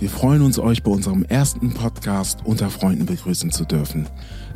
[0.00, 4.06] wir freuen uns, euch bei unserem ersten Podcast unter Freunden begrüßen zu dürfen.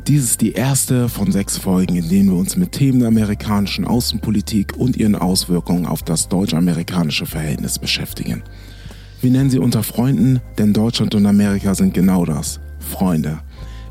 [0.07, 3.85] Dies ist die erste von sechs Folgen, in denen wir uns mit Themen der amerikanischen
[3.85, 8.43] Außenpolitik und ihren Auswirkungen auf das deutsch-amerikanische Verhältnis beschäftigen.
[9.21, 13.39] Wir nennen sie unter Freunden, denn Deutschland und Amerika sind genau das, Freunde.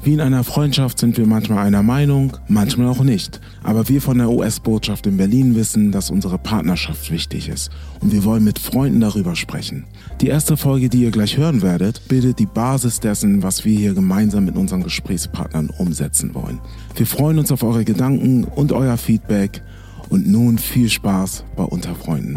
[0.04, 3.40] Wie in einer Freundschaft sind wir manchmal einer Meinung, manchmal auch nicht.
[3.62, 7.70] Aber wir von der US-Botschaft in Berlin wissen, dass unsere Partnerschaft wichtig ist.
[8.00, 9.84] Und wir wollen mit Freunden darüber sprechen.
[10.20, 13.94] Die erste Folge, die ihr gleich hören werdet, bildet die Basis dessen, was wir hier
[13.94, 16.58] gemeinsam mit unseren Gesprächspartnern umsetzen wollen.
[16.96, 19.62] Wir freuen uns auf eure Gedanken und euer Feedback.
[20.08, 22.36] Und nun viel Spaß bei Unterfreunden.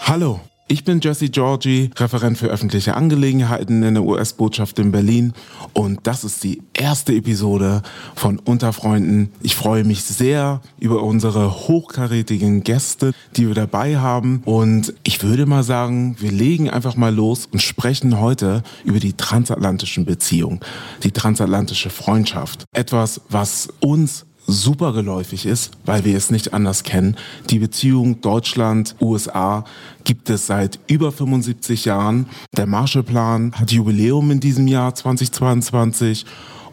[0.00, 0.40] Hallo.
[0.72, 5.34] Ich bin Jesse Georgi, Referent für öffentliche Angelegenheiten in der US-Botschaft in Berlin
[5.74, 7.82] und das ist die erste Episode
[8.14, 9.30] von Unterfreunden.
[9.42, 15.44] Ich freue mich sehr über unsere hochkarätigen Gäste, die wir dabei haben und ich würde
[15.44, 20.60] mal sagen, wir legen einfach mal los und sprechen heute über die transatlantischen Beziehungen,
[21.02, 22.64] die transatlantische Freundschaft.
[22.72, 27.16] Etwas, was uns super geläufig ist, weil wir es nicht anders kennen.
[27.50, 29.64] Die Beziehung Deutschland-USA
[30.04, 32.26] gibt es seit über 75 Jahren.
[32.56, 36.26] Der Marshallplan hat Jubiläum in diesem Jahr 2022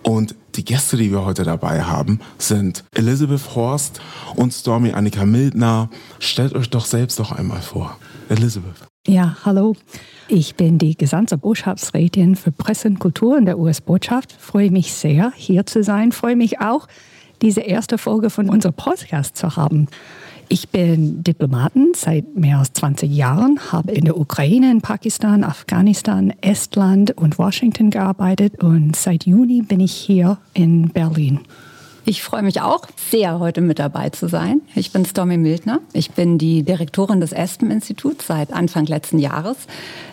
[0.03, 4.01] und die Gäste, die wir heute dabei haben, sind Elizabeth Horst
[4.35, 5.89] und Stormy Annika Mildner.
[6.19, 7.97] Stellt euch doch selbst doch einmal vor.
[8.29, 8.87] Elizabeth.
[9.07, 9.75] Ja, hallo.
[10.27, 14.31] Ich bin die Gesandtsbotschaftsrätin für Presse und Kultur in der US-Botschaft.
[14.33, 16.11] Freue mich sehr, hier zu sein.
[16.11, 16.87] Freue mich auch,
[17.41, 19.87] diese erste Folge von unserem Podcast zu haben.
[20.51, 26.33] Ich bin Diplomatin seit mehr als 20 Jahren, habe in der Ukraine, in Pakistan, Afghanistan,
[26.41, 31.41] Estland und Washington gearbeitet und seit Juni bin ich hier in Berlin.
[32.05, 34.61] Ich freue mich auch sehr, heute mit dabei zu sein.
[34.73, 35.79] Ich bin Stormy Mildner.
[35.93, 39.57] Ich bin die Direktorin des Aspen-Instituts seit Anfang letzten Jahres.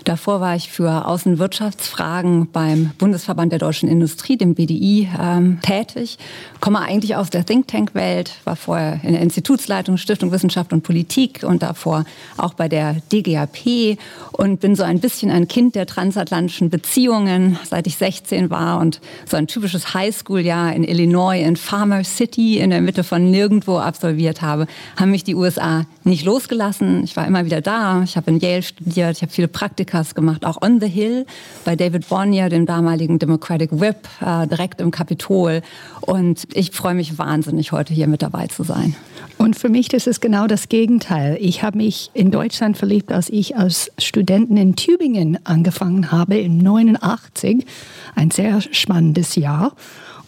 [0.04, 6.18] Davor war ich für Außenwirtschaftsfragen beim Bundesverband der deutschen Industrie, dem BDI, ähm, tätig.
[6.60, 11.44] Komme eigentlich aus der Think Tank-Welt, war vorher in der Institutsleitung Stiftung Wissenschaft und Politik
[11.44, 12.04] und davor
[12.36, 13.98] auch bei der DGAP
[14.32, 19.00] und bin so ein bisschen ein Kind der transatlantischen Beziehungen, seit ich 16 war und
[19.24, 23.76] so ein typisches Highschool-Jahr in Illinois in Farm Farmer City in der Mitte von nirgendwo
[23.76, 24.66] absolviert habe,
[24.98, 27.04] haben mich die USA nicht losgelassen.
[27.04, 28.02] Ich war immer wieder da.
[28.02, 29.16] Ich habe in Yale studiert.
[29.16, 31.26] Ich habe viele Praktikas gemacht, auch on the Hill
[31.66, 35.60] bei David Bonnier, dem damaligen Democratic Whip, äh, direkt im Kapitol.
[36.00, 38.96] Und ich freue mich wahnsinnig, heute hier mit dabei zu sein.
[39.36, 41.36] Und für mich das ist genau das Gegenteil.
[41.38, 46.56] Ich habe mich in Deutschland verliebt, als ich als Studentin in Tübingen angefangen habe, im
[46.56, 47.66] 89.
[48.14, 49.74] Ein sehr spannendes Jahr.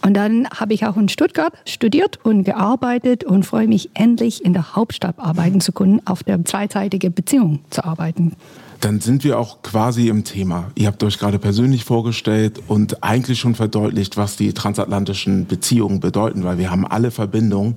[0.02, 4.52] Und dann habe ich auch in Stuttgart studiert und gearbeitet und freue mich endlich in
[4.52, 8.36] der Hauptstadt arbeiten zu können, auf der zweiseitigen Beziehung zu arbeiten.
[8.80, 10.70] Dann sind wir auch quasi im Thema.
[10.76, 16.44] Ihr habt euch gerade persönlich vorgestellt und eigentlich schon verdeutlicht, was die transatlantischen Beziehungen bedeuten,
[16.44, 17.74] weil wir haben alle Verbindungen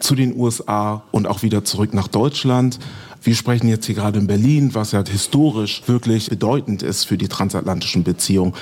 [0.00, 2.78] zu den USA und auch wieder zurück nach Deutschland.
[3.22, 7.28] Wir sprechen jetzt hier gerade in Berlin, was ja historisch wirklich bedeutend ist für die
[7.28, 8.52] transatlantischen Beziehungen.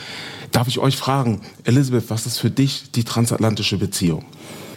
[0.52, 4.24] Darf ich euch fragen, Elisabeth, was ist für dich die transatlantische Beziehung?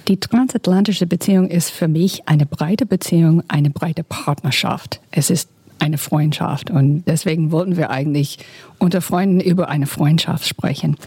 [0.08, 5.02] Die transatlantische Beziehung ist für mich eine breite Beziehung, eine breite Partnerschaft.
[5.12, 5.50] Es ist
[5.80, 8.40] eine Freundschaft und deswegen wollten wir eigentlich
[8.80, 10.98] unter Freunden über eine Freundschaft sprechen.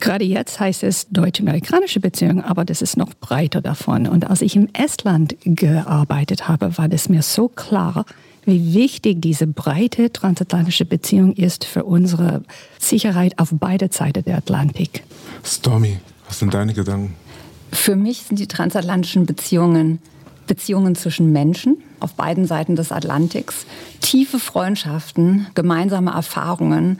[0.00, 4.06] Gerade jetzt heißt es deutsch-amerikanische Beziehung, aber das ist noch breiter davon.
[4.06, 8.04] Und als ich im Estland gearbeitet habe, war das mir so klar,
[8.44, 12.42] wie wichtig diese breite transatlantische Beziehung ist für unsere
[12.78, 15.04] Sicherheit auf beide Seiten der Atlantik.
[15.42, 15.98] Stormy,
[16.28, 17.14] was sind deine Gedanken?
[17.72, 20.00] Für mich sind die transatlantischen Beziehungen
[20.46, 23.66] Beziehungen zwischen Menschen auf beiden Seiten des Atlantiks,
[24.00, 26.98] tiefe Freundschaften, gemeinsame Erfahrungen,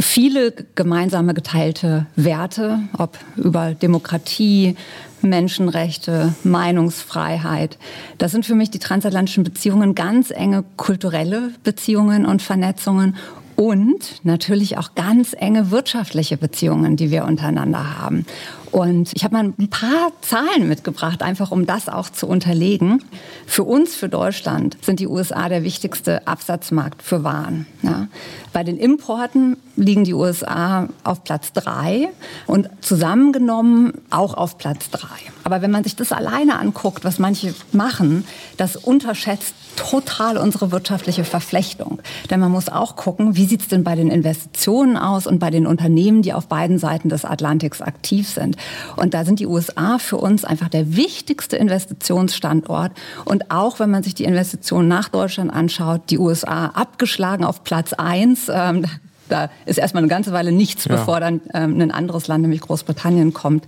[0.00, 4.76] viele gemeinsame geteilte Werte, ob über Demokratie,
[5.22, 7.78] Menschenrechte, Meinungsfreiheit.
[8.18, 13.16] Das sind für mich die transatlantischen Beziehungen ganz enge kulturelle Beziehungen und Vernetzungen
[13.56, 18.26] und natürlich auch ganz enge wirtschaftliche Beziehungen, die wir untereinander haben.
[18.72, 23.02] Und ich habe mal ein paar Zahlen mitgebracht, einfach um das auch zu unterlegen.
[23.46, 27.66] Für uns, für Deutschland, sind die USA der wichtigste Absatzmarkt für Waren.
[27.82, 28.08] Ja.
[28.52, 32.08] Bei den Importen liegen die USA auf Platz drei
[32.46, 35.08] und zusammengenommen auch auf Platz drei.
[35.44, 38.24] Aber wenn man sich das alleine anguckt, was manche machen,
[38.56, 42.00] das unterschätzt total unsere wirtschaftliche Verflechtung.
[42.30, 45.50] Denn man muss auch gucken, wie sieht es denn bei den Investitionen aus und bei
[45.50, 48.55] den Unternehmen, die auf beiden Seiten des Atlantiks aktiv sind.
[48.96, 52.92] Und da sind die USA für uns einfach der wichtigste Investitionsstandort.
[53.24, 57.92] Und auch wenn man sich die Investitionen nach Deutschland anschaut, die USA abgeschlagen auf Platz
[57.92, 58.50] eins.
[58.52, 58.86] Ähm,
[59.28, 60.96] da ist erstmal eine ganze Weile nichts, ja.
[60.96, 63.64] bevor dann ähm, ein anderes Land, nämlich Großbritannien, kommt.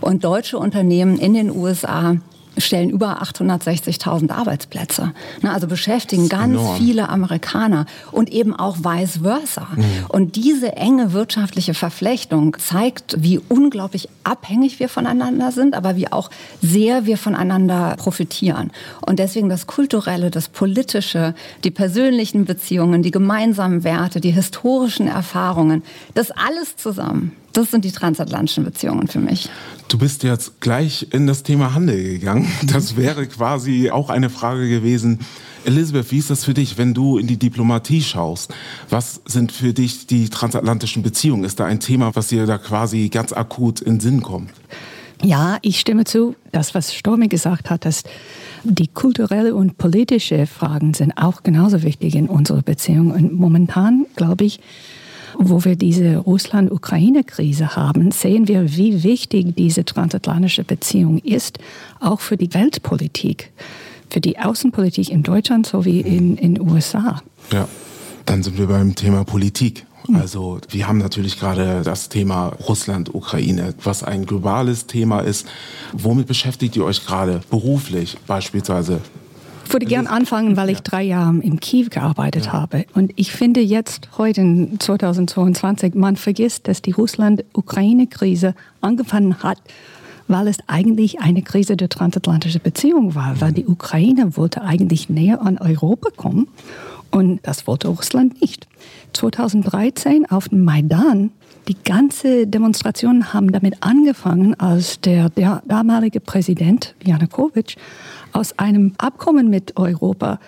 [0.00, 2.16] Und deutsche Unternehmen in den USA
[2.58, 5.12] stellen über 860.000 Arbeitsplätze.
[5.42, 6.76] Also beschäftigen ganz enorm.
[6.76, 9.68] viele Amerikaner und eben auch vice versa.
[9.74, 9.84] Mhm.
[10.08, 16.30] Und diese enge wirtschaftliche Verflechtung zeigt, wie unglaublich abhängig wir voneinander sind, aber wie auch
[16.62, 18.70] sehr wir voneinander profitieren.
[19.00, 25.82] Und deswegen das Kulturelle, das Politische, die persönlichen Beziehungen, die gemeinsamen Werte, die historischen Erfahrungen,
[26.14, 29.48] das alles zusammen das sind die transatlantischen Beziehungen für mich.
[29.88, 32.46] Du bist jetzt gleich in das Thema Handel gegangen.
[32.66, 35.20] Das wäre quasi auch eine Frage gewesen.
[35.64, 38.52] Elisabeth, wie ist das für dich, wenn du in die Diplomatie schaust?
[38.90, 41.44] Was sind für dich die transatlantischen Beziehungen?
[41.44, 44.50] Ist da ein Thema, was dir da quasi ganz akut in den Sinn kommt?
[45.22, 46.36] Ja, ich stimme zu.
[46.52, 48.02] Das, was Stormy gesagt hat, dass
[48.64, 53.12] die kulturelle und politische Fragen sind auch genauso wichtig in unserer Beziehung.
[53.12, 54.60] Und momentan, glaube ich,
[55.38, 61.58] wo wir diese Russland-Ukraine-Krise haben, sehen wir, wie wichtig diese transatlantische Beziehung ist,
[62.00, 63.52] auch für die Weltpolitik,
[64.10, 67.22] für die Außenpolitik in Deutschland sowie in den USA.
[67.52, 67.68] Ja,
[68.24, 69.86] dann sind wir beim Thema Politik.
[70.14, 75.46] Also wir haben natürlich gerade das Thema Russland, Ukraine, was ein globales Thema ist.
[75.92, 79.00] Womit beschäftigt ihr euch gerade beruflich beispielsweise?
[79.66, 82.52] Ich würde gern anfangen, weil ich drei Jahre im Kiew gearbeitet ja.
[82.52, 82.86] habe.
[82.94, 89.58] Und ich finde jetzt, heute in 2022, man vergisst, dass die Russland-Ukraine-Krise angefangen hat,
[90.28, 95.42] weil es eigentlich eine Krise der transatlantischen Beziehung war, weil die Ukraine wollte eigentlich näher
[95.42, 96.46] an Europa kommen
[97.10, 98.68] und das wollte Russland nicht.
[99.14, 101.32] 2013 auf dem Maidan,
[101.68, 107.76] die ganze Demonstrationen haben damit angefangen, als der, der damalige Präsident Janukowitsch
[108.32, 110.38] aus einem Abkommen mit Europa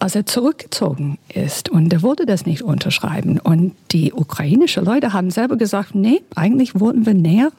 [0.00, 3.38] als er zurückgezogen ist und er wollte das nicht unterschreiben.
[3.38, 7.50] Und die ukrainischen Leute haben selber gesagt, nee, eigentlich wollten wir näher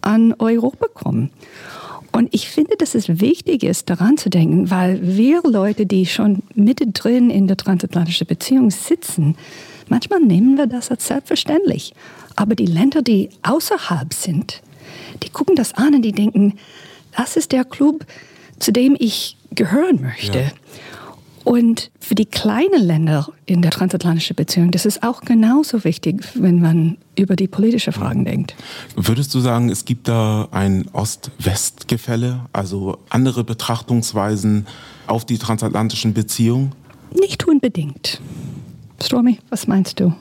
[0.00, 1.30] an Europa kommen.
[2.10, 6.42] Und ich finde, dass es wichtig ist, daran zu denken, weil wir Leute, die schon
[6.54, 9.36] mittendrin in der transatlantischen Beziehung sitzen,
[9.88, 11.92] manchmal nehmen wir das als selbstverständlich.
[12.38, 14.62] Aber die Länder, die außerhalb sind,
[15.24, 16.54] die gucken das an und die denken,
[17.16, 18.06] das ist der Club,
[18.60, 20.38] zu dem ich gehören möchte.
[20.38, 20.50] Ja.
[21.42, 26.60] Und für die kleinen Länder in der transatlantischen Beziehung, das ist auch genauso wichtig, wenn
[26.60, 28.54] man über die politischen Fragen denkt.
[28.94, 34.68] Würdest du sagen, es gibt da ein Ost-West-Gefälle, also andere Betrachtungsweisen
[35.08, 36.70] auf die transatlantischen Beziehungen?
[37.18, 38.20] Nicht unbedingt.
[39.02, 40.14] Stormy, was meinst du?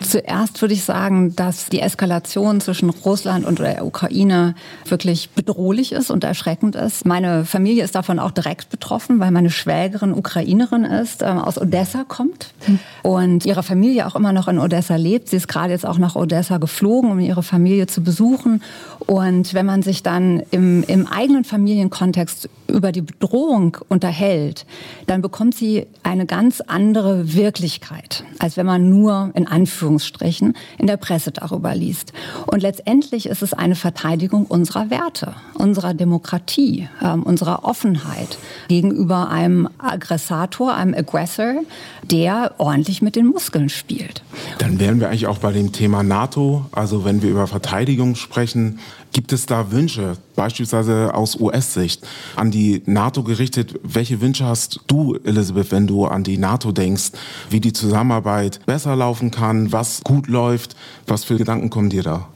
[0.00, 4.54] Zuerst würde ich sagen, dass die Eskalation zwischen Russland und der Ukraine
[4.86, 7.06] wirklich bedrohlich ist und erschreckend ist.
[7.06, 12.04] Meine Familie ist davon auch direkt betroffen, weil meine Schwägerin Ukrainerin ist, äh, aus Odessa
[12.04, 12.78] kommt hm.
[13.02, 15.28] und ihre Familie auch immer noch in Odessa lebt.
[15.28, 18.62] Sie ist gerade jetzt auch nach Odessa geflogen, um ihre Familie zu besuchen.
[19.06, 24.66] Und wenn man sich dann im, im eigenen Familienkontext über die Bedrohung unterhält,
[25.06, 30.96] dann bekommt sie eine ganz andere Wirklichkeit, als wenn man nur in Anführungsstrichen in der
[30.96, 32.12] Presse darüber liest.
[32.46, 38.38] Und letztendlich ist es eine Verteidigung unserer Werte, unserer Demokratie, äh, unserer Offenheit
[38.68, 41.62] gegenüber einem Aggressator, einem Aggressor,
[42.04, 44.22] der ordentlich mit den Muskeln spielt.
[44.58, 46.66] Dann wären wir eigentlich auch bei dem Thema NATO.
[46.70, 48.78] Also wenn wir über Verteidigung sprechen,
[49.14, 52.04] Gibt es da Wünsche, beispielsweise aus US-Sicht,
[52.34, 53.78] an die NATO gerichtet?
[53.84, 57.12] Welche Wünsche hast du, Elisabeth, wenn du an die NATO denkst,
[57.48, 60.74] wie die Zusammenarbeit besser laufen kann, was gut läuft?
[61.06, 62.28] Was für Gedanken kommen dir da?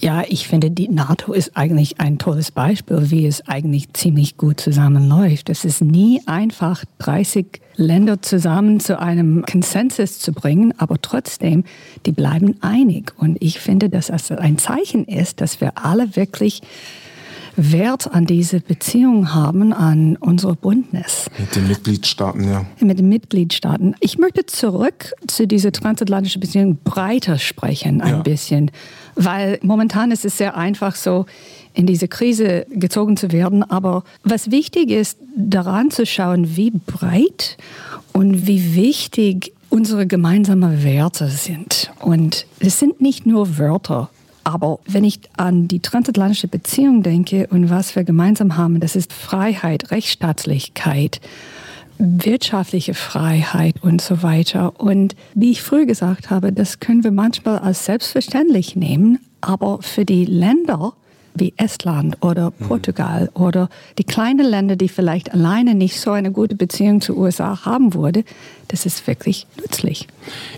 [0.00, 4.60] Ja, ich finde, die NATO ist eigentlich ein tolles Beispiel, wie es eigentlich ziemlich gut
[4.60, 5.48] zusammenläuft.
[5.48, 11.62] Es ist nie einfach, 30 Länder zusammen zu einem Konsensus zu bringen, aber trotzdem,
[12.06, 13.12] die bleiben einig.
[13.16, 16.60] Und ich finde, dass das ein Zeichen ist, dass wir alle wirklich
[17.58, 21.26] Wert an diese Beziehung haben, an unsere Bündnis.
[21.38, 22.64] Mit den Mitgliedstaaten, ja.
[22.80, 23.96] Mit den Mitgliedstaaten.
[24.00, 28.22] Ich möchte zurück zu dieser transatlantischen Beziehung breiter sprechen, ein ja.
[28.22, 28.70] bisschen.
[29.16, 31.26] Weil momentan ist es sehr einfach so,
[31.74, 33.64] in diese Krise gezogen zu werden.
[33.64, 37.56] Aber was wichtig ist, daran zu schauen, wie breit
[38.12, 41.90] und wie wichtig unsere gemeinsamen Werte sind.
[42.00, 44.10] Und es sind nicht nur Wörter.
[44.48, 49.12] Aber wenn ich an die transatlantische Beziehung denke und was wir gemeinsam haben, das ist
[49.12, 51.20] Freiheit, Rechtsstaatlichkeit,
[51.98, 54.80] wirtschaftliche Freiheit und so weiter.
[54.80, 60.06] Und wie ich früher gesagt habe, das können wir manchmal als selbstverständlich nehmen, aber für
[60.06, 60.94] die Länder,
[61.34, 62.68] wie Estland oder mhm.
[62.68, 63.42] Portugal mhm.
[63.42, 67.92] oder die kleinen Länder, die vielleicht alleine nicht so eine gute Beziehung zu USA haben
[67.92, 68.24] würde,
[68.68, 70.08] das ist wirklich nützlich.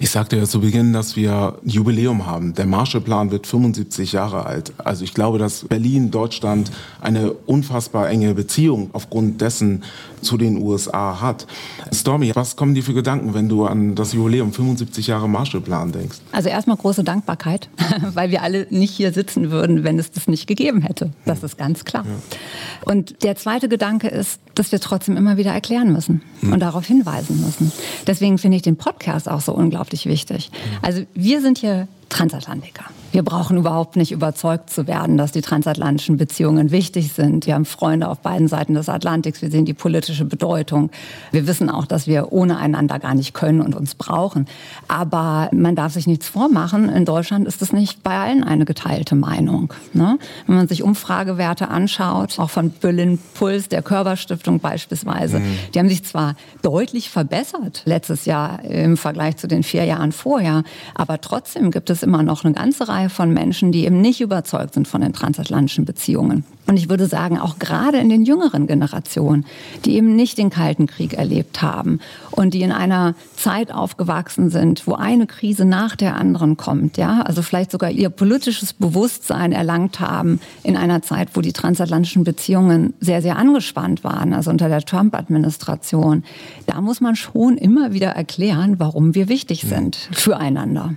[0.00, 2.54] Ich sagte ja zu Beginn, dass wir ein Jubiläum haben.
[2.54, 4.72] Der Marshallplan wird 75 Jahre alt.
[4.78, 9.82] Also ich glaube, dass Berlin, Deutschland eine unfassbar enge Beziehung aufgrund dessen
[10.22, 11.46] zu den USA hat.
[11.92, 16.18] Stormy, was kommen dir für Gedanken, wenn du an das Jubiläum 75 Jahre Marshallplan denkst?
[16.32, 17.68] Also erstmal große Dankbarkeit,
[18.14, 21.10] weil wir alle nicht hier sitzen würden, wenn es das nicht gegeben hätte.
[21.24, 22.04] Das ist ganz klar.
[22.04, 22.92] Ja.
[22.92, 26.52] Und der zweite Gedanke ist, dass wir trotzdem immer wieder erklären müssen hm.
[26.52, 27.72] und darauf hinweisen müssen.
[28.06, 30.50] Deswegen finde ich den Podcast auch so unglaublich wichtig.
[30.82, 32.84] Also wir sind hier Transatlantiker.
[33.12, 37.46] Wir brauchen überhaupt nicht überzeugt zu werden, dass die transatlantischen Beziehungen wichtig sind.
[37.46, 39.42] Wir haben Freunde auf beiden Seiten des Atlantiks.
[39.42, 40.90] Wir sehen die politische Bedeutung.
[41.32, 44.46] Wir wissen auch, dass wir ohne einander gar nicht können und uns brauchen.
[44.86, 46.88] Aber man darf sich nichts vormachen.
[46.88, 49.72] In Deutschland ist es nicht bei allen eine geteilte Meinung.
[49.92, 50.18] Ne?
[50.46, 55.58] Wenn man sich Umfragewerte anschaut, auch von Berlin Puls, der Körperstiftung beispielsweise, mhm.
[55.74, 60.62] die haben sich zwar deutlich verbessert letztes Jahr im Vergleich zu den vier Jahren vorher,
[60.94, 64.74] aber trotzdem gibt es immer noch eine ganze Reihe von Menschen, die eben nicht überzeugt
[64.74, 66.44] sind von den transatlantischen Beziehungen.
[66.70, 69.44] Und ich würde sagen, auch gerade in den jüngeren Generationen,
[69.84, 71.98] die eben nicht den Kalten Krieg erlebt haben
[72.30, 77.22] und die in einer Zeit aufgewachsen sind, wo eine Krise nach der anderen kommt, ja,
[77.22, 82.94] also vielleicht sogar ihr politisches Bewusstsein erlangt haben in einer Zeit, wo die transatlantischen Beziehungen
[83.00, 86.22] sehr, sehr angespannt waren, also unter der Trump-Administration.
[86.66, 90.94] Da muss man schon immer wieder erklären, warum wir wichtig sind füreinander.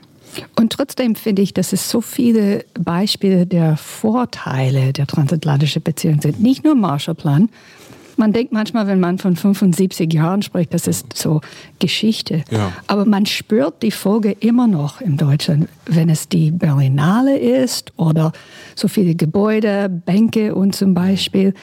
[0.55, 6.41] Und trotzdem finde ich, dass es so viele Beispiele der Vorteile der transatlantischen Beziehung sind.
[6.41, 7.49] Nicht nur Marshallplan.
[8.15, 11.41] Man denkt manchmal, wenn man von 75 Jahren spricht, das ist so
[11.79, 12.43] Geschichte.
[12.51, 12.71] Ja.
[12.87, 18.31] Aber man spürt die Folge immer noch in Deutschland, wenn es die Berlinale ist oder
[18.75, 21.53] so viele Gebäude, Bänke und zum Beispiel.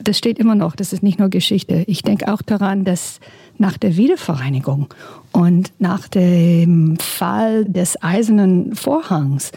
[0.00, 1.84] Das steht immer noch, das ist nicht nur Geschichte.
[1.86, 3.18] Ich denke auch daran, dass
[3.58, 4.88] nach der Wiedervereinigung
[5.32, 9.52] und nach dem Fall des Eisernen Vorhangs.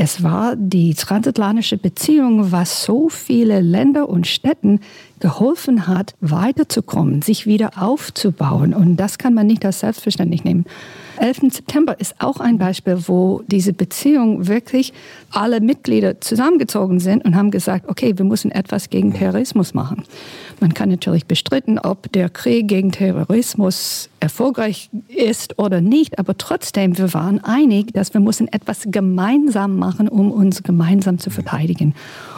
[0.00, 4.78] Es war die transatlantische Beziehung, was so viele Länder und Städten
[5.18, 8.74] geholfen hat, weiterzukommen, sich wieder aufzubauen.
[8.74, 10.66] Und das kann man nicht als selbstverständlich nehmen.
[11.20, 11.52] 11.
[11.52, 14.92] September ist auch ein Beispiel, wo diese Beziehung wirklich
[15.30, 20.04] alle Mitglieder zusammengezogen sind und haben gesagt, okay, wir müssen etwas gegen Terrorismus machen.
[20.60, 26.98] Man kann natürlich bestritten, ob der Krieg gegen Terrorismus erfolgreich ist oder nicht, aber trotzdem,
[26.98, 31.94] wir waren einig, dass wir müssen etwas gemeinsam machen, um uns gemeinsam zu verteidigen.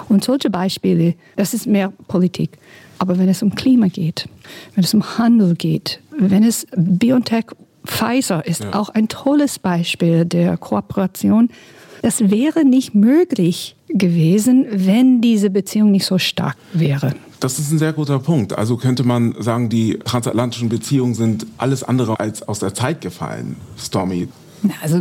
[0.09, 2.59] Und solche Beispiele, das ist mehr Politik.
[2.99, 4.29] Aber wenn es um Klima geht,
[4.75, 7.47] wenn es um Handel geht, wenn es BioNTech
[7.87, 8.75] Pfizer ist ja.
[8.75, 11.49] auch ein tolles Beispiel der Kooperation.
[12.03, 17.15] Das wäre nicht möglich gewesen, wenn diese Beziehung nicht so stark wäre.
[17.41, 18.57] Das ist ein sehr guter Punkt.
[18.57, 23.57] Also könnte man sagen, die transatlantischen Beziehungen sind alles andere als aus der Zeit gefallen,
[23.79, 24.29] Stormy.
[24.83, 25.01] Also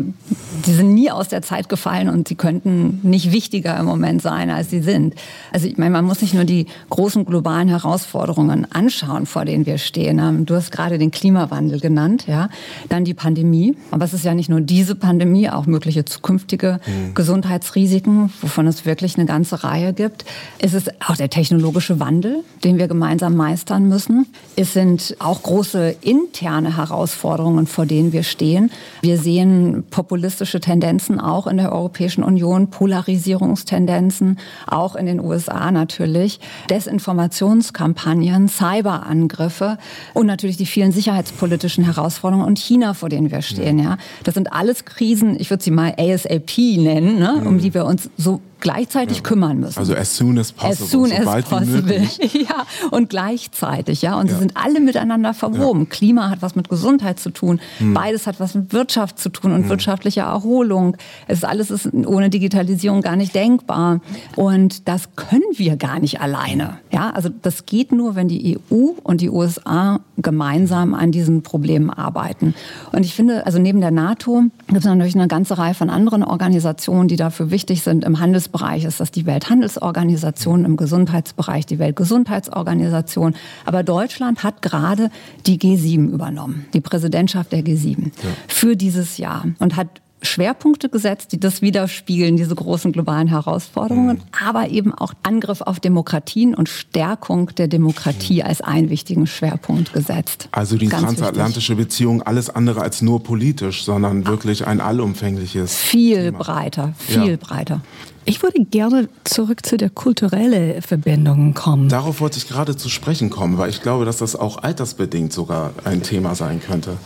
[0.66, 4.50] die sind nie aus der Zeit gefallen und sie könnten nicht wichtiger im Moment sein,
[4.50, 5.16] als sie sind.
[5.52, 9.78] Also ich meine, man muss sich nur die großen globalen Herausforderungen anschauen, vor denen wir
[9.78, 10.46] stehen.
[10.46, 12.50] Du hast gerade den Klimawandel genannt, ja,
[12.88, 13.76] dann die Pandemie.
[13.92, 17.14] Aber es ist ja nicht nur diese Pandemie, auch mögliche zukünftige mhm.
[17.16, 20.26] Gesundheitsrisiken, wovon es wirklich eine ganze Reihe gibt.
[20.60, 24.28] Es ist auch der technologische Wandel, den wir gemeinsam meistern müssen.
[24.56, 28.72] Es sind auch große interne Herausforderungen, vor denen wir stehen.
[29.02, 35.72] Wir sehen sehen populistische Tendenzen auch in der Europäischen Union, Polarisierungstendenzen, auch in den USA
[35.72, 36.40] natürlich,
[36.70, 39.78] Desinformationskampagnen, Cyberangriffe
[40.14, 43.80] und natürlich die vielen sicherheitspolitischen Herausforderungen und China, vor denen wir stehen.
[43.80, 43.98] Ja.
[44.24, 48.10] Das sind alles Krisen, ich würde sie mal ASAP nennen, ne, um die wir uns
[48.18, 49.24] so gleichzeitig ja.
[49.24, 49.80] kümmern müssen.
[49.80, 50.84] Also as soon as possible.
[50.84, 52.02] As soon as possible.
[52.34, 54.20] ja, und gleichzeitig, ja.
[54.20, 54.34] Und ja.
[54.34, 55.82] sie sind alle miteinander verwoben.
[55.82, 55.88] Ja.
[55.90, 57.60] Klima hat was mit Gesundheit zu tun.
[57.78, 57.94] Hm.
[57.94, 59.70] Beides hat was mit Wirtschaft zu tun und hm.
[59.70, 60.98] wirtschaftlicher Erholung.
[61.28, 64.02] Es ist alles ist ohne Digitalisierung gar nicht denkbar.
[64.36, 66.80] Und das können wir gar nicht alleine.
[66.92, 71.90] Ja, also das geht nur, wenn die EU und die USA gemeinsam an diesen Problemen
[71.90, 72.54] arbeiten.
[72.92, 76.24] Und ich finde, also neben der NATO gibt es natürlich eine ganze Reihe von anderen
[76.24, 78.04] Organisationen, die dafür wichtig sind.
[78.04, 83.36] Im Handelsbereich ist das die Welthandelsorganisation, im Gesundheitsbereich die Weltgesundheitsorganisation.
[83.66, 85.10] Aber Deutschland hat gerade
[85.46, 88.12] die G7 übernommen, die Präsidentschaft der G7 ja.
[88.48, 89.29] für dieses Jahr
[89.60, 94.48] und hat Schwerpunkte gesetzt, die das widerspiegeln, diese großen globalen Herausforderungen, mhm.
[94.48, 98.48] aber eben auch Angriff auf Demokratien und Stärkung der Demokratie mhm.
[98.48, 100.50] als einen wichtigen Schwerpunkt gesetzt.
[100.52, 101.90] Also die Ganz transatlantische wichtig.
[101.90, 105.76] Beziehung alles andere als nur politisch, sondern wirklich ein allumfängliches.
[105.76, 106.38] Viel Thema.
[106.40, 107.38] breiter, viel ja.
[107.38, 107.82] breiter.
[108.26, 111.90] Ich würde gerne zurück zu der kulturellen Verbindung kommen.
[111.90, 115.72] Darauf wollte ich gerade zu sprechen kommen, weil ich glaube, dass das auch altersbedingt sogar
[115.84, 116.98] ein Thema sein könnte.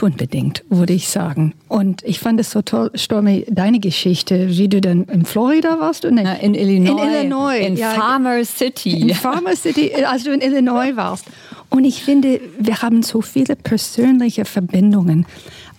[0.00, 1.52] Nicht unbedingt, würde ich sagen.
[1.68, 6.06] Und ich fand es so toll, Stormy, deine Geschichte, wie du dann in Florida warst
[6.06, 7.02] und in, in Illinois.
[7.02, 7.58] In Illinois.
[7.58, 9.02] In ja, Farmer City.
[9.02, 11.26] In Farmer City, als du in Illinois warst.
[11.68, 15.26] Und ich finde, wir haben so viele persönliche Verbindungen.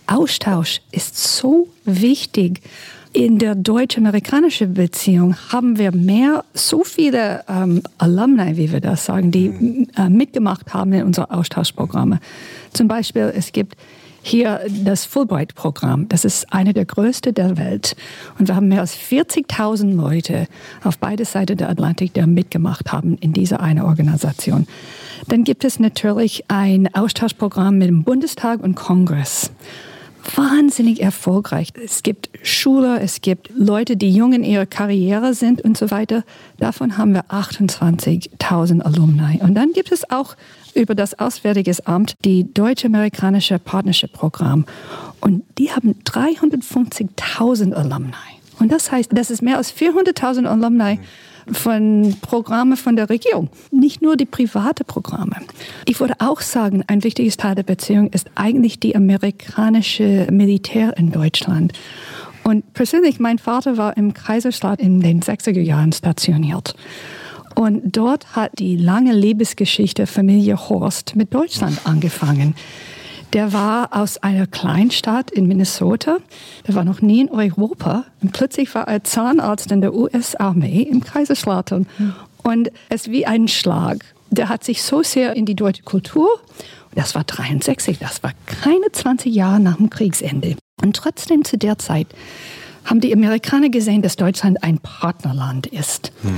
[0.06, 2.62] Austausch ist so wichtig.
[3.14, 9.32] In der deutsch-amerikanischen Beziehung haben wir mehr, so viele ähm, Alumni, wie wir das sagen,
[9.32, 12.20] die äh, mitgemacht haben in unseren Austauschprogramme.
[12.72, 13.76] Zum Beispiel, es gibt
[14.22, 16.08] hier das Fulbright-Programm.
[16.10, 17.96] Das ist eine der größten der Welt.
[18.38, 20.48] Und wir haben mehr als 40.000 Leute
[20.84, 24.68] auf beide Seiten der Atlantik, die mitgemacht haben in dieser eine Organisation.
[25.28, 29.52] Dann gibt es natürlich ein Austauschprogramm mit dem Bundestag und Kongress
[30.36, 31.70] wahnsinnig erfolgreich.
[31.84, 36.24] Es gibt Schüler, es gibt Leute, die jung in ihrer Karriere sind und so weiter.
[36.58, 39.40] Davon haben wir 28.000 Alumni.
[39.42, 40.36] Und dann gibt es auch
[40.76, 44.66] über das Auswärtige Amt die Deutsch-Amerikanische Partnership Programm.
[45.20, 48.14] Und die haben 350.000 Alumni.
[48.60, 51.00] Und das heißt, das ist mehr als 400.000 Alumni
[51.52, 55.38] von Programmen von der Regierung, nicht nur die private Programme.
[55.86, 61.12] Ich würde auch sagen, ein wichtiges Teil der Beziehung ist eigentlich die amerikanische Militär in
[61.12, 61.74] Deutschland.
[62.44, 66.76] Und persönlich, mein Vater war im Kaiserslaut in den 60er Jahren stationiert.
[67.56, 72.56] Und dort hat die lange Lebensgeschichte Familie Horst mit Deutschland angefangen.
[73.34, 76.18] Der war aus einer Kleinstadt in Minnesota.
[76.68, 78.06] Der war noch nie in Europa.
[78.22, 81.88] Und plötzlich war er Zahnarzt in der US-Armee im Kaiserslautern.
[82.44, 84.04] Und es wie ein Schlag.
[84.32, 86.28] Der hat sich so sehr in die deutsche Kultur,
[86.96, 90.56] das war 63, das war keine 20 Jahre nach dem Kriegsende.
[90.82, 92.08] Und trotzdem zu der Zeit
[92.86, 96.12] haben die Amerikaner gesehen, dass Deutschland ein Partnerland ist.
[96.24, 96.32] Hm.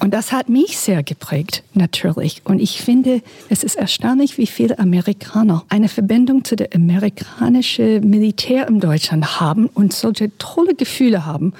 [0.00, 2.42] Und das hat mich sehr geprägt, natürlich.
[2.44, 8.66] Und ich finde, es ist erstaunlich, wie viele Amerikaner eine Verbindung zu der amerikanischen Militär
[8.68, 11.52] in Deutschland haben und solche tolle Gefühle haben.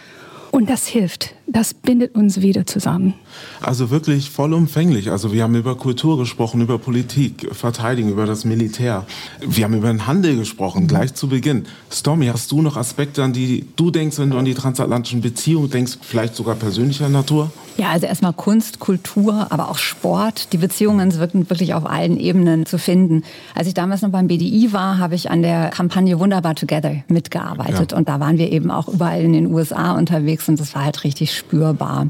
[0.51, 3.15] Und das hilft das bindet uns wieder zusammen.
[3.61, 5.11] Also wirklich vollumfänglich.
[5.11, 9.07] Also wir haben über Kultur gesprochen, über Politik, Verteidigung, über das Militär.
[9.41, 11.67] Wir haben über den Handel gesprochen, gleich zu Beginn.
[11.91, 15.71] Stormy, hast du noch Aspekte, an die du denkst, wenn du an die transatlantischen Beziehungen
[15.71, 17.51] denkst, vielleicht sogar persönlicher Natur?
[17.79, 20.53] Ja, also erstmal Kunst, Kultur, aber auch Sport.
[20.53, 23.25] Die Beziehungen sind wirklich auf allen Ebenen zu finden.
[23.55, 27.93] Als ich damals noch beim BDI war, habe ich an der Kampagne Wunderbar Together mitgearbeitet.
[27.93, 27.99] Ja.
[27.99, 31.05] Und da waren wir eben auch überall in den USA unterwegs und das war halt
[31.05, 32.09] richtig spürbar.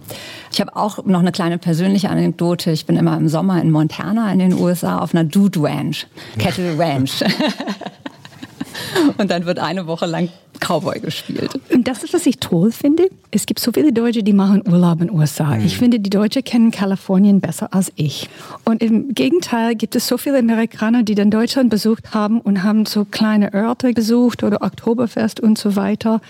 [0.52, 2.70] Ich habe auch noch eine kleine persönliche Anekdote.
[2.70, 6.06] Ich bin immer im Sommer in Montana in den USA auf einer Dude Ranch,
[6.38, 7.24] Kettle Ranch.
[9.18, 10.28] Und dann wird eine Woche lang
[10.60, 11.50] Cowboy gespielt.
[11.72, 13.08] Und das ist, was ich toll finde.
[13.30, 15.56] Es gibt so viele Deutsche, die machen Urlaub in den USA.
[15.56, 15.64] Mhm.
[15.64, 18.28] Ich finde, die Deutschen kennen Kalifornien besser als ich.
[18.64, 22.86] Und im Gegenteil gibt es so viele Amerikaner, die dann Deutschland besucht haben und haben
[22.86, 26.20] so kleine Orte besucht oder Oktoberfest und so weiter.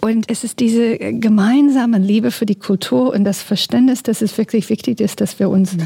[0.00, 4.68] Und es ist diese gemeinsame Liebe für die Kultur und das Verständnis, dass es wirklich
[4.68, 5.76] wichtig ist, dass wir uns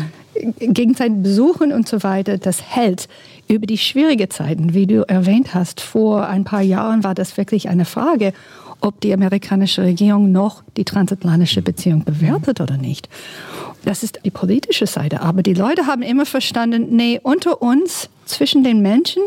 [0.58, 2.38] gegenseitig besuchen und so weiter.
[2.38, 3.08] Das hält
[3.48, 5.80] über die schwierigen Zeiten, wie du erwähnt hast.
[5.80, 8.32] Vor ein paar Jahren war das wirklich eine Frage,
[8.80, 13.08] ob die amerikanische Regierung noch die transatlantische Beziehung bewertet oder nicht.
[13.84, 15.20] Das ist die politische Seite.
[15.22, 19.22] Aber die Leute haben immer verstanden, nee, unter uns, zwischen den Menschen,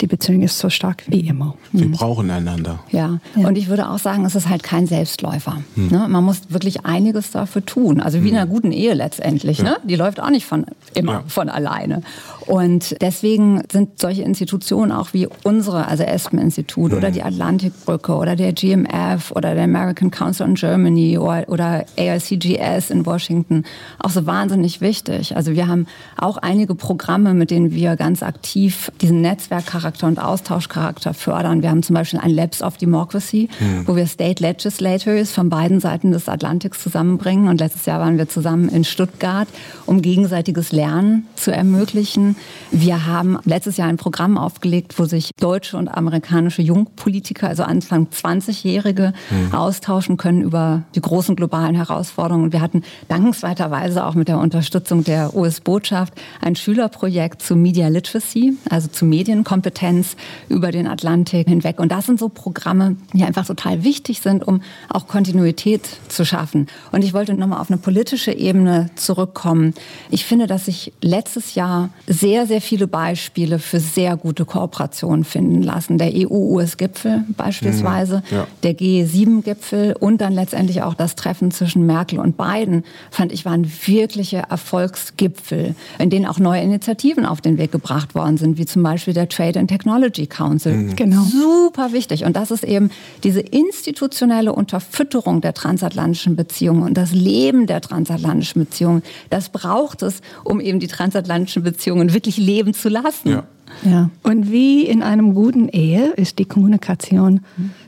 [0.00, 1.54] die Beziehung ist so stark wie immer.
[1.72, 1.92] Wir mhm.
[1.92, 2.80] brauchen einander.
[2.90, 3.20] Ja.
[3.36, 3.48] ja.
[3.48, 5.58] und ich würde auch sagen, es ist halt kein Selbstläufer.
[5.76, 5.88] Mhm.
[5.88, 6.06] Ne?
[6.08, 8.00] Man muss wirklich einiges dafür tun.
[8.00, 8.50] Also wie in einer mhm.
[8.50, 9.58] guten Ehe letztendlich.
[9.58, 9.64] Ja.
[9.64, 9.76] Ne?
[9.84, 11.24] Die läuft auch nicht von immer ja.
[11.26, 12.02] von alleine.
[12.50, 16.98] Und deswegen sind solche Institutionen auch wie unsere, also Espen-Institut mhm.
[16.98, 22.90] oder die Atlantikbrücke oder der GMF oder der American Council on Germany oder, oder AICGS
[22.90, 23.62] in Washington
[24.00, 25.36] auch so wahnsinnig wichtig.
[25.36, 25.86] Also wir haben
[26.16, 31.62] auch einige Programme, mit denen wir ganz aktiv diesen Netzwerkcharakter und Austauschcharakter fördern.
[31.62, 33.86] Wir haben zum Beispiel ein Labs of Democracy, mhm.
[33.86, 37.46] wo wir State Legislators von beiden Seiten des Atlantiks zusammenbringen.
[37.46, 39.46] Und letztes Jahr waren wir zusammen in Stuttgart,
[39.86, 42.34] um gegenseitiges Lernen zu ermöglichen.
[42.70, 48.08] Wir haben letztes Jahr ein Programm aufgelegt, wo sich deutsche und amerikanische Jungpolitiker, also Anfang
[48.08, 49.54] 20-Jährige, mhm.
[49.54, 52.44] austauschen können über die großen globalen Herausforderungen.
[52.44, 58.56] Und wir hatten dankenswerterweise auch mit der Unterstützung der US-Botschaft ein Schülerprojekt zu Media Literacy,
[58.68, 60.16] also zu Medienkompetenz
[60.48, 61.78] über den Atlantik hinweg.
[61.80, 66.68] Und das sind so Programme, die einfach total wichtig sind, um auch Kontinuität zu schaffen.
[66.92, 69.74] Und ich wollte nochmal auf eine politische Ebene zurückkommen.
[70.10, 75.62] Ich finde, dass sich letztes Jahr sehr, sehr viele Beispiele für sehr gute Kooperationen finden
[75.62, 75.96] lassen.
[75.96, 78.46] Der EU-US-Gipfel beispielsweise, mhm, ja.
[78.62, 83.66] der G7-Gipfel und dann letztendlich auch das Treffen zwischen Merkel und Biden, fand ich, waren
[83.86, 88.82] wirkliche Erfolgsgipfel, in denen auch neue Initiativen auf den Weg gebracht worden sind, wie zum
[88.82, 90.74] Beispiel der Trade and Technology Council.
[90.74, 90.96] Mhm.
[90.96, 91.22] Genau.
[91.22, 92.24] Super wichtig.
[92.24, 92.90] Und das ist eben
[93.24, 99.02] diese institutionelle Unterfütterung der transatlantischen Beziehungen und das Leben der transatlantischen Beziehungen.
[99.30, 103.28] Das braucht es, um eben die transatlantischen Beziehungen wirklich leben zu lassen.
[103.28, 103.44] Ja.
[103.84, 104.10] Ja.
[104.22, 107.40] Und wie in einem guten Ehe ist die Kommunikation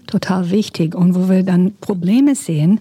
[0.06, 0.94] total wichtig.
[0.94, 2.80] Und wo wir dann Probleme sehen,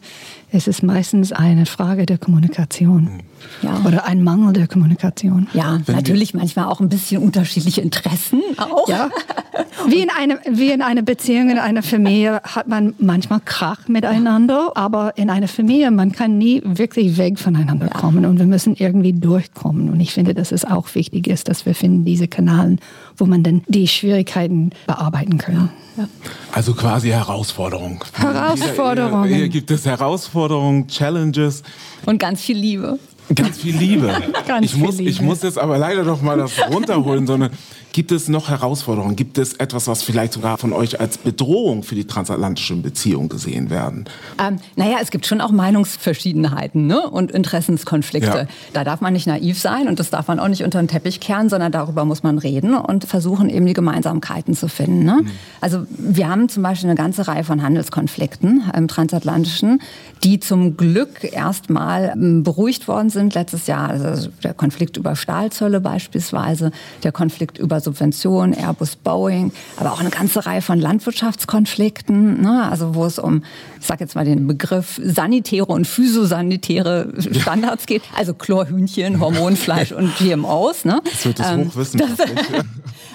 [0.52, 3.22] ist es meistens eine Frage der Kommunikation.
[3.62, 3.82] Ja.
[3.86, 5.48] Oder ein Mangel der Kommunikation.
[5.54, 8.88] Ja, Wenn natürlich manchmal auch ein bisschen unterschiedliche Interessen auch.
[8.88, 9.10] Ja.
[9.88, 14.72] Wie in, eine, wie in einer Beziehung, in einer Familie hat man manchmal Krach miteinander,
[14.76, 17.94] aber in einer Familie, man kann nie wirklich weg voneinander ja.
[17.94, 19.90] kommen und wir müssen irgendwie durchkommen.
[19.90, 22.78] Und ich finde, dass es auch wichtig ist, dass wir finden diese Kanäle,
[23.18, 25.72] wo man dann die Schwierigkeiten bearbeiten kann.
[25.98, 26.08] Ja.
[26.52, 28.04] Also quasi Herausforderung.
[28.14, 29.28] Herausforderungen.
[29.28, 30.41] Hier, hier gibt es Herausforderungen,
[30.88, 31.64] Challenges.
[32.06, 33.00] Und ganz viel Liebe.
[33.36, 34.14] Ganz viel Liebe.
[34.48, 35.10] Ganz ich, viel muss, Liebe.
[35.10, 37.52] ich muss jetzt aber leider doch mal das runterholen, sondern
[37.94, 39.18] Gibt es noch Herausforderungen?
[39.18, 43.70] Gibt es etwas, was vielleicht sogar von euch als Bedrohung für die transatlantischen Beziehungen gesehen
[43.70, 44.06] werden?
[44.40, 47.10] Ähm, naja, es gibt schon auch Meinungsverschiedenheiten ne?
[47.10, 48.28] und Interessenskonflikte.
[48.28, 48.48] Ja.
[48.72, 51.20] Da darf man nicht naiv sein und das darf man auch nicht unter den Teppich
[51.20, 55.04] kehren, sondern darüber muss man reden und versuchen eben die Gemeinsamkeiten zu finden.
[55.04, 55.20] Ne?
[55.24, 55.32] Mhm.
[55.60, 59.82] Also wir haben zum Beispiel eine ganze Reihe von Handelskonflikten im transatlantischen,
[60.24, 63.90] die zum Glück erstmal ähm, beruhigt worden sind letztes Jahr.
[63.90, 66.72] Also der Konflikt über Stahlzölle beispielsweise,
[67.04, 72.70] der Konflikt über Subventionen, Airbus, Boeing, aber auch eine ganze Reihe von Landwirtschaftskonflikten, ne?
[72.70, 73.44] also wo es um,
[73.80, 80.16] ich sage jetzt mal den Begriff sanitäre und phytosanitäre Standards geht, also Chlorhühnchen, Hormonfleisch und
[80.18, 80.86] GMOs.
[80.86, 81.02] Ne?
[81.04, 82.40] Das wird das ähm, hochwissenschaftlich.
[82.52, 82.66] Das,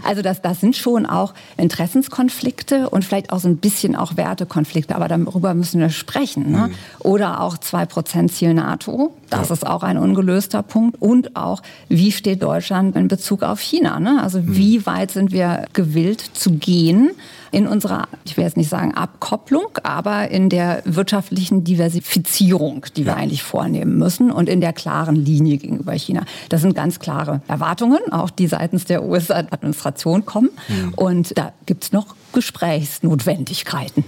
[0.06, 4.94] also das, das sind schon auch Interessenskonflikte und vielleicht auch so ein bisschen auch Wertekonflikte,
[4.94, 6.50] aber darüber müssen wir sprechen.
[6.50, 6.68] Ne?
[6.68, 6.74] Mhm.
[7.00, 9.54] Oder auch 2% Ziel NATO, das ja.
[9.54, 11.00] ist auch ein ungelöster Punkt.
[11.00, 14.00] Und auch, wie steht Deutschland in Bezug auf China?
[14.00, 14.22] Ne?
[14.22, 14.56] Also mhm.
[14.56, 17.10] wie weit sind wir gewillt zu gehen?
[17.50, 23.06] In unserer, ich will jetzt nicht sagen Abkopplung, aber in der wirtschaftlichen Diversifizierung, die ja.
[23.08, 26.24] wir eigentlich vornehmen müssen und in der klaren Linie gegenüber China.
[26.48, 30.50] Das sind ganz klare Erwartungen, auch die seitens der US-Administration kommen.
[30.68, 30.94] Mhm.
[30.96, 34.04] Und da gibt es noch Gesprächsnotwendigkeiten.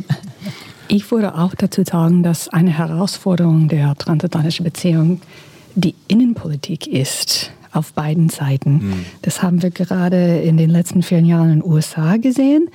[0.88, 5.20] Ich würde auch dazu sagen, dass eine Herausforderung der transatlantischen Beziehung
[5.74, 8.72] die Innenpolitik ist auf beiden Seiten.
[8.72, 9.05] Mhm.
[9.22, 12.68] Das haben wir gerade in den letzten vielen Jahren in den USA gesehen.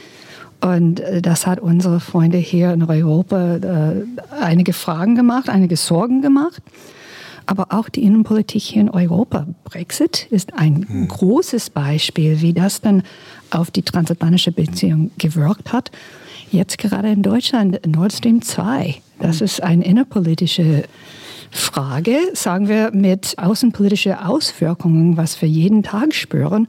[0.63, 4.05] Und äh, das hat unsere Freunde hier in Europa äh,
[4.39, 6.63] einige Fragen gemacht, einige Sorgen gemacht.
[7.45, 9.45] Aber auch die Innenpolitik hier in Europa.
[9.65, 11.07] Brexit ist ein hm.
[11.09, 13.03] großes Beispiel, wie das dann
[13.49, 15.91] auf die transatlantische Beziehung gewirkt hat.
[16.51, 18.95] Jetzt gerade in Deutschland Nord Stream 2.
[19.19, 19.45] Das hm.
[19.45, 20.85] ist eine innerpolitische
[21.51, 26.67] Frage, sagen wir, mit außenpolitischen Auswirkungen, was wir jeden Tag spüren.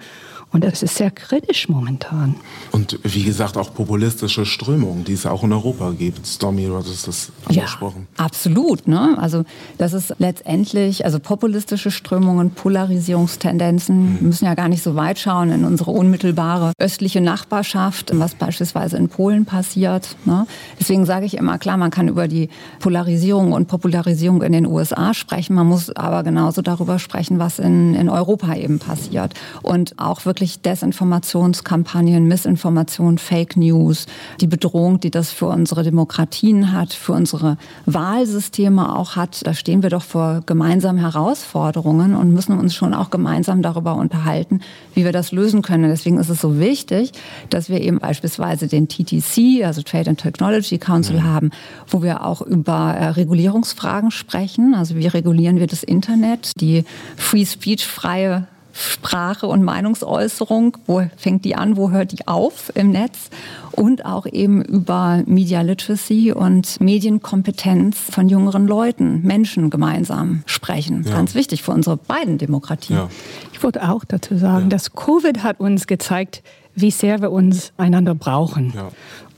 [0.55, 2.37] Und das ist sehr kritisch momentan.
[2.71, 6.25] Und wie gesagt, auch populistische Strömungen, die es auch in Europa gibt.
[6.25, 8.07] Stormy, du hattest das angesprochen.
[8.17, 8.87] Ja, absolut.
[8.87, 9.17] Ne?
[9.19, 9.45] Also
[9.79, 14.29] das ist letztendlich, also populistische Strömungen, Polarisierungstendenzen, mhm.
[14.29, 19.09] müssen ja gar nicht so weit schauen in unsere unmittelbare östliche Nachbarschaft, was beispielsweise in
[19.09, 20.15] Polen passiert.
[20.25, 20.47] Ne?
[20.79, 25.15] Deswegen sage ich immer, klar, man kann über die Polarisierung und Popularisierung in den USA
[25.15, 29.35] sprechen, man muss aber genauso darüber sprechen, was in, in Europa eben passiert.
[29.63, 34.05] Und auch wirklich wirklich Desinformationskampagnen, Missinformation, Fake News,
[34.43, 39.47] die Bedrohung, die das für unsere Demokratien hat, für unsere Wahlsysteme auch hat.
[39.47, 44.61] Da stehen wir doch vor gemeinsamen Herausforderungen und müssen uns schon auch gemeinsam darüber unterhalten,
[44.93, 45.89] wie wir das lösen können.
[45.89, 47.13] Deswegen ist es so wichtig,
[47.49, 51.25] dass wir eben beispielsweise den TTC, also Trade and Technology Council, mhm.
[51.25, 51.51] haben,
[51.89, 54.75] wo wir auch über äh, Regulierungsfragen sprechen.
[54.75, 56.85] Also wie regulieren wir das Internet, die
[57.17, 62.91] Free Speech freie Sprache und Meinungsäußerung, wo fängt die an, wo hört die auf im
[62.91, 63.31] Netz
[63.71, 71.05] und auch eben über Media Literacy und Medienkompetenz von jüngeren Leuten, Menschen gemeinsam sprechen.
[71.07, 71.15] Ja.
[71.15, 72.99] Ganz wichtig für unsere beiden Demokratien.
[72.99, 73.09] Ja.
[73.53, 74.69] Ich wollte auch dazu sagen, ja.
[74.71, 76.43] dass Covid hat uns gezeigt,
[76.75, 78.73] wie sehr wir uns einander brauchen.
[78.75, 78.91] Ja.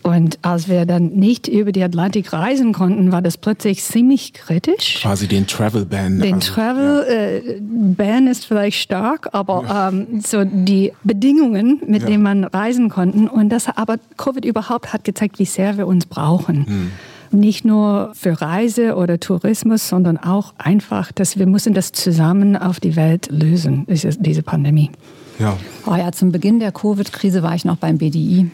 [0.06, 5.00] Und als wir dann nicht über die Atlantik reisen konnten, war das plötzlich ziemlich kritisch.
[5.02, 6.20] Quasi den Travel Ban.
[6.20, 7.14] Den also, Travel ja.
[7.14, 9.88] äh, Ban ist vielleicht stark, aber ja.
[9.88, 12.08] ähm, so die Bedingungen, mit ja.
[12.08, 13.26] denen man reisen konnten.
[13.26, 16.66] Und das aber Covid überhaupt hat gezeigt, wie sehr wir uns brauchen.
[16.66, 16.90] Hm
[17.32, 22.78] nicht nur für Reise oder Tourismus, sondern auch einfach, dass wir müssen das zusammen auf
[22.78, 24.90] die Welt lösen, diese Pandemie.
[25.38, 25.56] Ja.
[25.86, 28.50] Oh ja, zum Beginn der Covid-Krise war ich noch beim BDI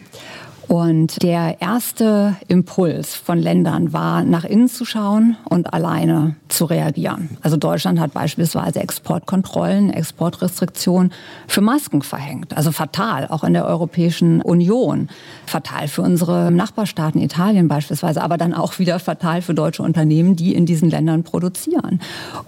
[0.67, 7.37] und der erste Impuls von Ländern war, nach innen zu schauen und alleine zu reagieren.
[7.41, 11.11] Also Deutschland hat beispielsweise Exportkontrollen, Exportrestriktionen
[11.47, 12.55] für Masken verhängt.
[12.55, 15.09] Also fatal, auch in der Europäischen Union.
[15.45, 20.55] Fatal für unsere Nachbarstaaten, Italien beispielsweise, aber dann auch wieder fatal für deutsche Unternehmen, die
[20.55, 21.99] in diesen Ländern produzieren.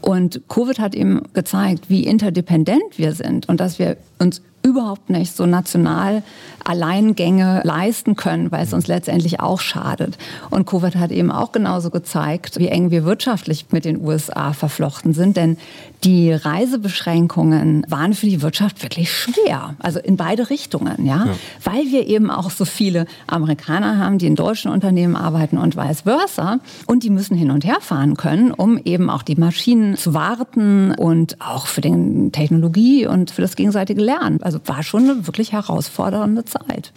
[0.02, 5.36] Und Covid hat eben gezeigt, wie interdependent wir sind und dass wir uns überhaupt nicht
[5.36, 6.24] so national
[6.64, 10.18] Alleingänge leisten können, weil es uns letztendlich auch schadet.
[10.50, 15.14] Und Covid hat eben auch genauso gezeigt, wie eng wir wirtschaftlich mit den USA verflochten
[15.14, 15.38] sind.
[15.38, 15.58] Denn
[16.04, 19.76] die Reisebeschränkungen waren für die Wirtschaft wirklich schwer.
[19.80, 21.26] Also in beide Richtungen, ja?
[21.26, 21.36] ja.
[21.64, 26.02] Weil wir eben auch so viele Amerikaner haben, die in deutschen Unternehmen arbeiten und vice
[26.02, 26.60] versa.
[26.88, 30.94] Und die müssen hin und her fahren können, um eben auch die Maschinen zu warten
[30.96, 34.42] und auch für den Technologie und für das gegenseitige Lernen.
[34.42, 36.94] Also war schon eine wirklich herausfordernde Zeit.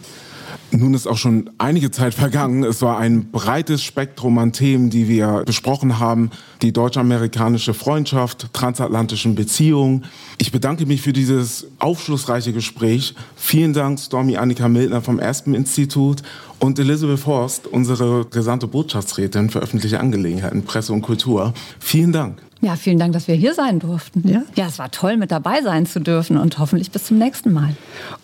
[0.71, 2.63] Nun ist auch schon einige Zeit vergangen.
[2.63, 6.31] Es war ein breites Spektrum an Themen, die wir besprochen haben.
[6.61, 10.05] Die deutsch-amerikanische Freundschaft, transatlantischen Beziehungen.
[10.37, 13.15] Ich bedanke mich für dieses aufschlussreiche Gespräch.
[13.37, 16.23] Vielen Dank, Stormy Annika Mildner vom Aspen Institut
[16.59, 21.55] und Elizabeth Horst, unsere gesandte Botschaftsrätin für öffentliche Angelegenheiten, Presse und Kultur.
[21.79, 22.43] Vielen Dank.
[22.61, 24.29] Ja, vielen Dank, dass wir hier sein durften.
[24.29, 24.43] Ja.
[24.57, 27.77] ja, es war toll, mit dabei sein zu dürfen und hoffentlich bis zum nächsten Mal.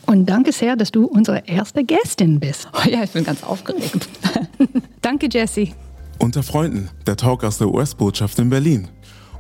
[0.06, 2.68] Und danke sehr, dass du unsere erste Gästin bist.
[2.72, 4.08] Oh ja, ich bin ganz aufgeregt.
[5.02, 5.72] danke, Jessie.
[6.18, 8.88] Unter Freunden, der Talk aus der US-Botschaft in Berlin.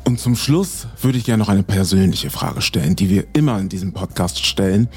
[0.04, 3.68] Und zum Schluss würde ich gerne noch eine persönliche Frage stellen, die wir immer in
[3.68, 4.88] diesem Podcast stellen.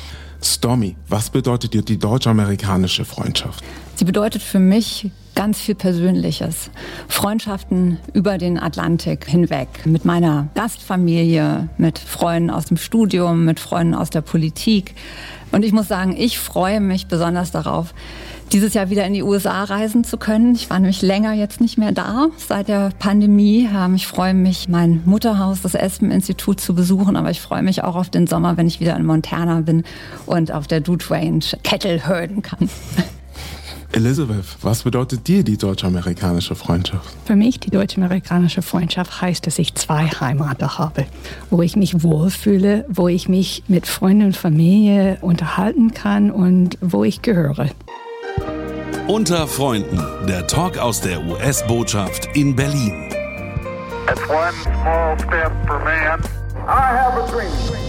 [0.43, 3.63] Stormy, was bedeutet dir die deutsch-amerikanische Freundschaft?
[3.95, 6.71] Sie bedeutet für mich ganz viel Persönliches.
[7.07, 9.67] Freundschaften über den Atlantik hinweg.
[9.85, 14.95] Mit meiner Gastfamilie, mit Freunden aus dem Studium, mit Freunden aus der Politik.
[15.51, 17.93] Und ich muss sagen, ich freue mich besonders darauf,
[18.51, 20.55] dieses Jahr wieder in die USA reisen zu können.
[20.55, 23.69] Ich war nämlich länger jetzt nicht mehr da seit der Pandemie.
[23.71, 27.95] Ähm, ich freue mich, mein Mutterhaus, das Espen-Institut zu besuchen, aber ich freue mich auch
[27.95, 29.83] auf den Sommer, wenn ich wieder in Montana bin
[30.25, 32.69] und auf der Dude Range Kettle hörden kann.
[33.93, 37.15] Elizabeth, was bedeutet dir die deutsch-amerikanische Freundschaft?
[37.25, 41.05] Für mich die deutsch-amerikanische Freundschaft heißt, dass ich zwei Heimaten habe,
[41.49, 47.03] wo ich mich wohlfühle, wo ich mich mit Freunden und Familie unterhalten kann und wo
[47.03, 47.69] ich gehöre.
[49.07, 53.09] Unter Freunden, der Talk aus der US-Botschaft in Berlin.
[54.09, 56.21] It's one small step for man.
[56.67, 57.86] I have a dream.